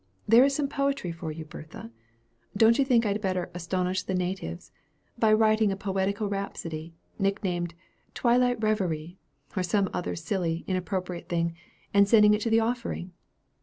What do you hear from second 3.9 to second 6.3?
the natives,' by writing a poetical